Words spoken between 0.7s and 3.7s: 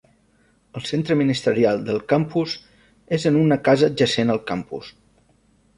El Centre Ministerial del campus és en una